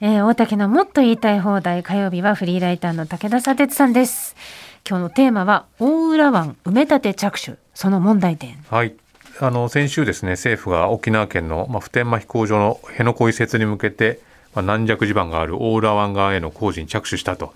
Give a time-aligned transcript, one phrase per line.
[0.00, 4.36] えー、大竹のもっと言いたい放題火曜日はフリーライターの武田砂鉄さんです。
[4.88, 7.54] 今日のテーマは大浦湾埋め立て着手。
[7.74, 8.54] その問題点。
[8.70, 8.94] はい。
[9.40, 14.20] あの先週ですね政府が沖縄県の、まあ、普天間飛行場の辺野古移設に向けて、
[14.54, 17.52] まあ、軟弱地盤がある大浦湾側への工事に着手したと、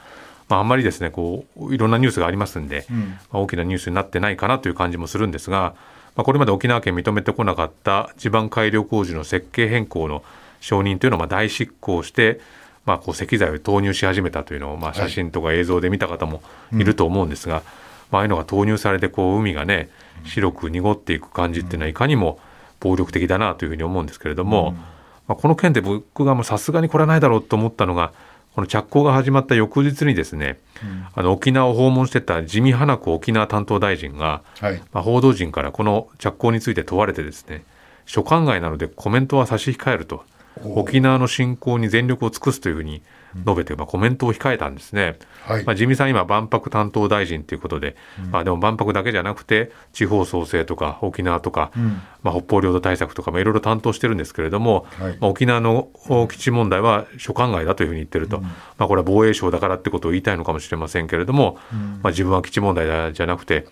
[0.48, 5.74] まあ、あんまりですねこういろんなニュースがありますんで、うん、まあ、大きなニュースになってないかなという感じもするんですが、
[6.16, 10.24] まあ、これまで沖縄県認めてこなかった地盤改良工事の設計変更の
[10.62, 12.40] 承認というのをまあ大執行して
[12.84, 16.42] まあ、こう石材を投入し始めたというのを、まあ、写真とか映像で見た方も
[16.72, 17.68] いると思うんですが、はいうん、
[18.10, 19.88] まあ、ああいうのが投入されてこう海がね
[20.24, 22.40] 白く濁っていく感じっていうのはいかにも
[22.80, 24.84] 暴力的だなというふうに思うんですけれども、うん、ま
[25.28, 28.12] あ、この件で僕がさすがにこれはないだろうと思ったのが
[28.54, 37.64] この着工が始まった翌日にですね、うん、あの沖縄を訪問してた自見花子沖縄担当大臣が、はい、まあ、報道陣からこの着工について問われてですね
[38.04, 40.24] 所管外なのでコメントは差し控えると
[40.64, 43.02] 沖縄の振興に全力を尽くすというふうに
[43.34, 45.16] 述べて、まあ、コメントを控えたんですね。
[45.44, 55.88] はい、まあ、自民さん今万博担当大臣ということで、うん、まあ、でも万博だけじゃなくて地方創生とか沖縄とか、うん、まあ、北方領土対策とかもいろいろ担当してるんですけれども、はい、まあ、沖縄の
[56.30, 61.58] 基地問題は所管外だというふうに言ってると、うん、まあ、これは防衛省だからってことを言いたいのかもしれませんけれども、
[62.02, 63.66] まあ、自分は基地問題じゃなくて、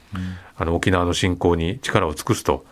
[0.57, 2.65] あの沖縄の振興に力を尽くすと、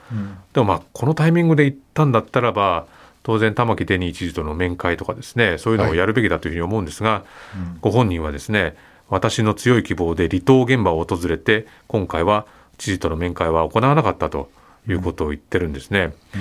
[0.52, 2.86] でもまあこのタイミングで言ったんだったらば
[3.28, 7.24] 当然玉城デニー知事との面会とかですねそういうのをやるべきだというふうに思うんですが、は
[7.56, 8.74] いうん、ご本人はですね
[9.10, 12.46] 私の強い希望で離島現場を訪れて今回は
[12.78, 14.50] 知事との面会は行わなかったと
[14.88, 16.04] いうことを言ってるんですね。
[16.04, 16.40] うん、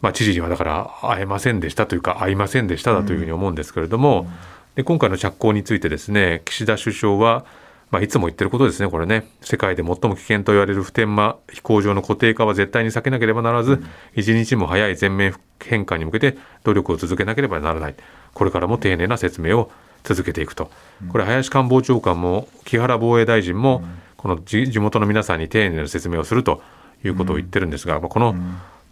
[0.00, 4.28] まあ、知事にはだから会えませんでしたというか会いませんでしただというふうに思うんですけれども、
[4.74, 7.44] で今回の着工についてですね岸田首相は
[7.90, 9.26] まあ、いつも言ってることですね、これね。
[9.40, 13.82] 世界で最も危険と言われる普天間飛行場の固定化は絶対に避けなければならず、
[14.14, 17.94] 一日も早い全面変化に向けて努力を続けなければならない。
[18.32, 19.72] これからも丁寧な説明を
[20.04, 20.70] 続けていくと。
[21.08, 23.82] これ、林官房長官も木原防衛大臣も、
[24.16, 26.62] この地元の皆さんに丁寧な説明をすると
[27.04, 28.36] いうことを言ってるんですが、まあ、この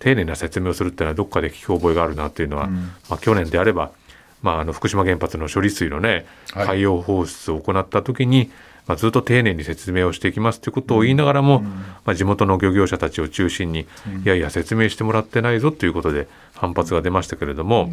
[0.01, 2.69] 丁寧な説明をするっていうのはどっかで聞き覚えがあるなっていうのは、
[3.09, 3.93] まあ、去年であれば、
[4.43, 8.51] まあ、あの福島原発の処理水のね海洋放出を行った時に、
[8.89, 13.87] まあ、ずっと丁寧に説明をしていきますということを言いながらも、まあ、地元の漁業者たちを中心に、い
[14.25, 17.91] やいや説明してもらってないぞということで反発が出ましたけれども、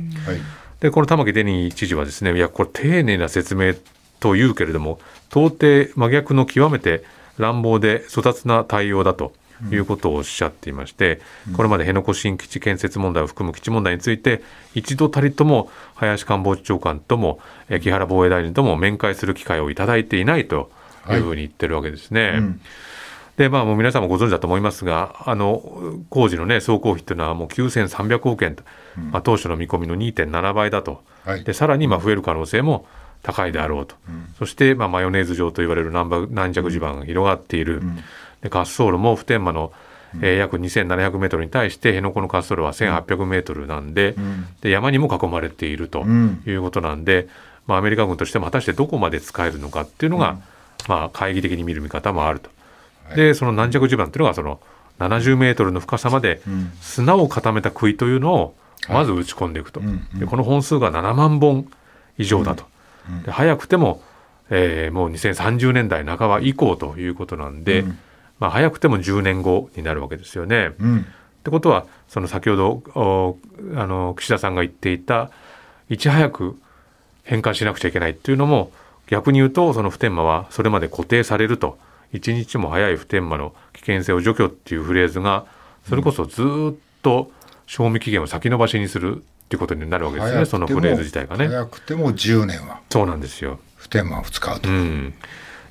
[0.79, 3.73] でこの玉城デニー知事はですねいやこれ丁寧な説明
[4.19, 7.03] というけれども到底真逆の極めて
[7.37, 9.33] 乱暴で粗雑な対応だと。
[9.71, 11.21] いうことをおっしゃっていまして、
[11.55, 17.39] これまで辺野古新基地建設問題を含む基地問題について一度たりとも林官房長官とも
[17.81, 20.69] 木原防衛大臣とも面会する機会をいただいていないと
[21.15, 21.19] い。
[21.19, 22.21] うふうに言ってるわけですね。
[22.29, 22.61] はいうん、
[23.37, 25.61] でまあ、もう皆さんもご存知だと思いますが、あの
[26.09, 28.63] 工事の、ね、総工費というのはもう9300億円と、
[28.97, 32.87] うん、まあ、当初の見込みの2.7倍だと、はい、でさらにまあ増える可能性も
[33.23, 37.81] 高いであろうと、うん、そしてまあマヨネーズ状と言われる軟弱地盤が広がっている、
[38.41, 39.73] で滑走路も普天間の
[40.21, 47.27] えー、約2700メートルに対して辺野古の滑走路は1800メートルなんでうん、で山にも囲まれているということなんで、
[47.67, 50.43] まあ、アメリカ軍としても果たしてどこまで使えるのかっていうのが、うん
[50.87, 52.49] まあ、懐疑的に見る見方もあると。
[53.15, 54.59] でその軟弱地盤というのがその
[54.99, 56.41] 70メートルの深さまで
[56.81, 58.55] 砂を固めた杭というのを
[58.89, 59.81] まず打ち込んでいくと、
[60.15, 61.67] でこの本数が7万本
[62.17, 62.65] 以上だと、
[63.25, 64.01] で早くても、
[64.49, 67.83] えー、もう2030年代半ば以降ということなんで、
[68.39, 70.67] まあ、早くても10年後になるわけですよね。
[70.67, 70.71] っ
[71.43, 72.83] てことはその先ほど
[73.75, 75.29] あの岸田さんが言っていた
[75.89, 76.59] いち早く
[77.23, 78.71] 返還しなくちゃいけないっていうのも
[79.07, 81.77] 逆に言うとその普天間はそれまで固定されると。
[82.13, 85.45] 一日も早い普天間の危険性を除去っていうフレーズが
[85.89, 87.31] それこそずっと
[87.65, 90.45] 賞味期限を先延ばしにするっていうことになるわけですね。
[90.45, 91.47] そのフレーズ自体がね。
[91.47, 92.79] 早くても10年は。
[92.89, 93.59] そうなんですよ。
[93.75, 95.13] 普天間を使うと、うん、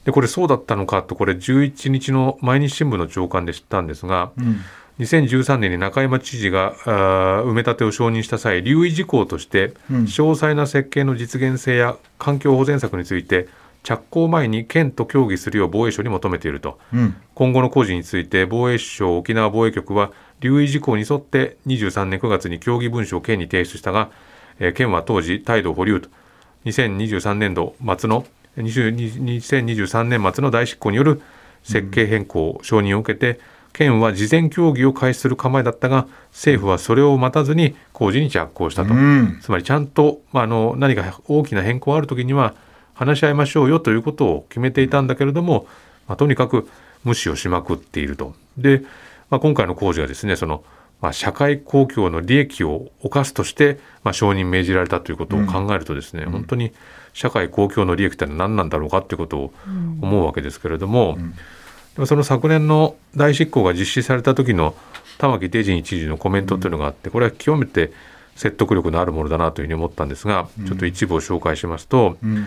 [0.04, 4.60] でこれそうだったのかとこれ11日の毎日新聞の朝刊で知ったんですが、うん
[4.98, 13.48] 2013年に中山知事が埋め立てを承認した際留意事項として、詳細な設計の実現性や環境保全策について
[13.82, 20.10] 着工前に県と協議するよう防衛省に求めていると、うん、今後の工事について防衛省沖縄防衛局は
[20.40, 24.10] 留意事項に沿って23年9月に協議文書を県に提出したが、
[24.58, 26.08] えー、県は当時態度保留と。
[26.64, 28.24] 2023年度末の
[28.56, 31.20] 2023年末の大執行による
[31.62, 33.40] 設計変更承認を受けて、
[33.74, 42.54] 県は事前協議を開始する構えだったが政府はそれを待たずに工事に着工したと、うん、つまりちゃんと、まあ、あの何か大きな変更がある時には
[42.94, 45.66] 話し合いましょうよということを決めていたんだけれども、
[46.06, 46.68] まあ、とにかく
[47.02, 48.34] 無視をしまくっていると。
[48.56, 48.82] で、
[49.28, 50.64] まあ、今回の工事はですねその
[51.00, 56.72] まあ、社会公共の利益を犯すとして、まあ、承認命じられたということを考えるとですね、本当に
[57.12, 59.52] 社会公共の利益ってのは何なんだろうかということを
[60.00, 61.18] 思うわけですけれども、
[61.94, 64.74] でもその昨年の大執行が実施された時の
[65.18, 67.92] 玉城デジン知事のコメントというのがあってこれは極めて
[68.36, 72.46] 説得力のあるものだなというふうに思ったんですが、ちょっと一部を紹介しますと、うん。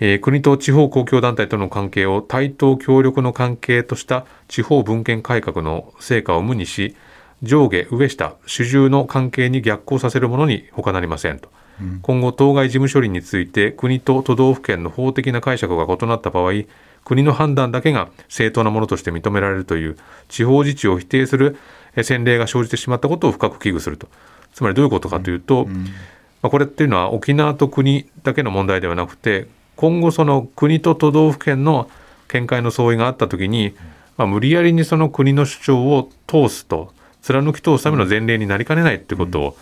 [0.00, 6.96] えー国と地方公共団体との関係を対等協力の関係とした地方分権改革の成果を無にし
[7.42, 11.50] 上下上下主従の関係に逆行させるものに他なりませんと、
[12.00, 16.64] 今後当該事務処理について国と都道府県の法的な解釈が異なった場合
[17.04, 19.96] 国の判断だけが正当なものとして認められるという
[20.28, 21.56] 地方自治を否定する
[21.94, 24.08] えー先例が生じてしまったことを深く危惧すると。
[24.54, 25.66] つまりどういうことかというと、
[26.42, 29.46] まあ、これっていうのは沖縄と国だけの問題ではなくて
[29.76, 31.90] 今後その国と都道府県の
[32.28, 33.74] 見解の相違があった時に、
[34.16, 39.56] まあ、無理やりにその国の主張を通すと貫き通すための前例になりかねないってことを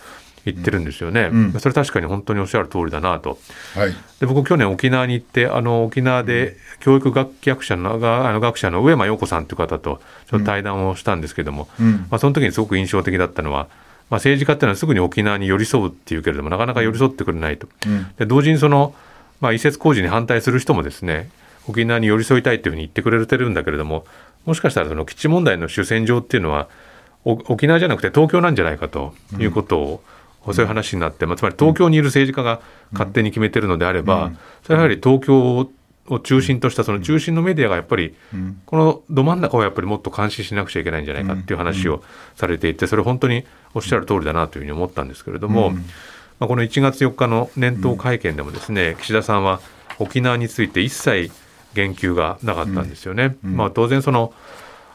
[0.45, 1.29] 言ってるんですよね。
[1.31, 1.59] うん。
[1.59, 3.37] それ確かに本当におっしゃる通りだなと。
[3.75, 3.95] はい。
[4.19, 12.07] で僕去年沖縄に行ってあの沖縄で教育学学者のがあの学者の上間陽子さんという方とちょっと対談をしたんですけども、うん。
[12.09, 13.67] まあ、その時にすごく印象的だったのは、
[14.09, 17.67] まあ、政治家っていうのはすぐに沖縄に寄り添うっていうけれどもなかなか寄り添ってくれないと。
[17.85, 18.07] うん。
[18.17, 18.95] で同時にその、
[19.39, 21.29] まあ、移設工事に反対する人もですね
[21.67, 24.05] 沖縄に寄り添いたいというふうに言ってくれてるんだけれども
[24.45, 26.67] もしかしたらその基地問題の主戦場っていうのは
[27.25, 30.03] お沖縄じゃなくて東京なんじゃないかということを、
[30.45, 32.61] そういう話になって、まあ、つまり東京にいる政治家が
[32.91, 34.31] 勝手に決めてるのであれば、
[34.63, 35.69] それはやはり東京
[36.07, 38.61] を中心としたその中心のメディアがやっぱりうん。
[38.65, 42.03] このど真ん中をやっぱりもっと監視しなくちゃいけないんじゃないかっていう話を
[42.35, 45.75] されていてそれ本当におっしゃる通りだなというふうに思ったんですけれども、うん。
[46.39, 49.61] まあ、この1月4日の年頭会見でもですね、岸田さんは
[49.99, 51.31] 沖縄について一切
[51.75, 53.37] 言及がなかったんですよね。
[53.43, 54.33] まあ、当然その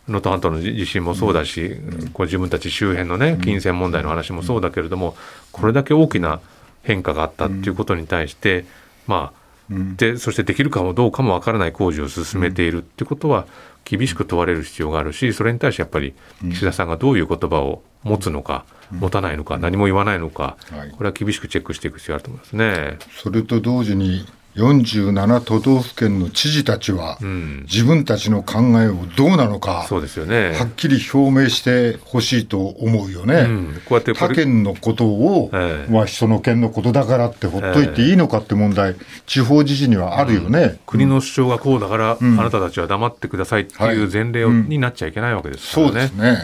[0.08, 1.76] 能登半島の地震もそうだし、
[2.12, 5.16] こう自分たち周辺のね金銭問題の話もそうだけれども
[5.52, 6.40] これだけ大きな
[6.82, 8.64] 変化があったっていうことに対して、
[9.06, 9.96] まあうん。
[9.96, 13.46] でそしてできるかもどうかもわからない工事を進めているっていうことは
[13.84, 16.14] 厳しく問われる必要があるしそれに対してやっぱり
[16.50, 20.90] 岸田さんがどういう言葉を持つのか、持たないのか何も言わないのか、はい。
[20.92, 22.98] これは厳しくチェックしていく必要があると思いますね。
[23.10, 24.24] それと同時に
[24.56, 30.52] 47都道府県の知事たちは、うん、自分たちの考えをどうなのかそうですよね。
[30.52, 33.34] はっきり表明してほしいと思うよね。
[33.34, 40.78] うん、こうやって他県のことを、ええまあ、その県のことだからってほっといていいのかって問題、地方自治にはあるよね。
[40.86, 45.92] 国の主張がこうだから、んあなたたちは黙ってくださいっていう前例を、はいうんになっちゃいけないわけですからね。
[45.92, 46.38] そうですね。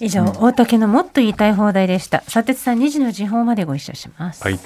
[0.00, 2.20] 以上、大竹のもっと言いたい放題でした。
[2.20, 4.42] 佐哲さん2時の時報までご一緒します。
[4.42, 4.58] はい